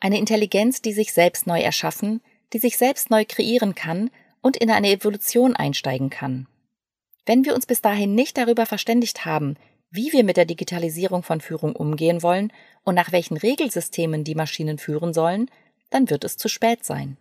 Eine 0.00 0.18
Intelligenz, 0.18 0.80
die 0.80 0.94
sich 0.94 1.12
selbst 1.12 1.46
neu 1.46 1.60
erschaffen, 1.60 2.22
die 2.54 2.58
sich 2.58 2.78
selbst 2.78 3.10
neu 3.10 3.26
kreieren 3.28 3.74
kann 3.74 4.10
und 4.40 4.56
in 4.56 4.70
eine 4.70 4.90
Evolution 4.90 5.54
einsteigen 5.54 6.08
kann. 6.08 6.46
Wenn 7.26 7.44
wir 7.44 7.54
uns 7.54 7.66
bis 7.66 7.82
dahin 7.82 8.14
nicht 8.14 8.38
darüber 8.38 8.64
verständigt 8.64 9.26
haben, 9.26 9.58
wie 9.90 10.12
wir 10.12 10.24
mit 10.24 10.36
der 10.36 10.44
Digitalisierung 10.44 11.22
von 11.22 11.40
Führung 11.40 11.74
umgehen 11.74 12.22
wollen 12.22 12.52
und 12.84 12.94
nach 12.94 13.12
welchen 13.12 13.36
Regelsystemen 13.36 14.24
die 14.24 14.34
Maschinen 14.34 14.78
führen 14.78 15.14
sollen, 15.14 15.50
dann 15.90 16.10
wird 16.10 16.24
es 16.24 16.36
zu 16.36 16.48
spät 16.48 16.84
sein. 16.84 17.16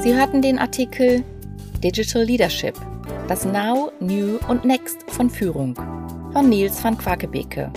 Sie 0.00 0.14
hörten 0.14 0.40
den 0.40 0.58
Artikel 0.58 1.24
Digital 1.82 2.22
Leadership, 2.22 2.74
das 3.26 3.44
Now, 3.44 3.90
New 4.00 4.38
und 4.48 4.64
Next 4.64 5.02
von 5.10 5.28
Führung 5.28 5.74
von 6.32 6.48
Nils 6.48 6.84
van 6.84 6.98
Quakebeke 6.98 7.72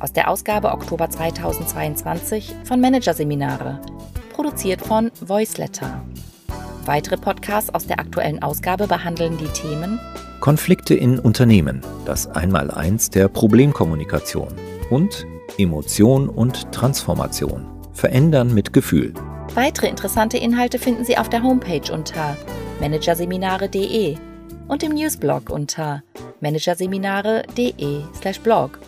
aus 0.00 0.12
der 0.12 0.28
Ausgabe 0.28 0.72
Oktober 0.72 1.08
2022 1.08 2.54
von 2.64 2.80
Managerseminare, 2.80 3.80
produziert 4.30 4.80
von 4.80 5.10
Voiceletter. 5.20 6.02
Weitere 6.86 7.16
Podcasts 7.16 7.72
aus 7.74 7.86
der 7.86 8.00
aktuellen 8.00 8.42
Ausgabe 8.42 8.86
behandeln 8.86 9.36
die 9.36 9.48
Themen 9.48 10.00
Konflikte 10.40 10.94
in 10.94 11.18
Unternehmen, 11.18 11.82
das 12.06 12.28
Einmaleins 12.28 13.10
der 13.10 13.28
Problemkommunikation 13.28 14.48
und 14.88 15.26
Emotion 15.58 16.30
und 16.30 16.72
Transformation, 16.72 17.66
verändern 17.92 18.54
mit 18.54 18.72
Gefühl. 18.72 19.12
Weitere 19.54 19.88
interessante 19.88 20.38
Inhalte 20.38 20.78
finden 20.78 21.04
Sie 21.04 21.18
auf 21.18 21.28
der 21.28 21.42
Homepage 21.42 21.92
unter 21.92 22.38
managerseminare.de 22.80 24.16
und 24.66 24.82
im 24.82 24.94
Newsblog 24.94 25.50
unter 25.50 26.02
managerseminare.de/blog. 26.40 28.78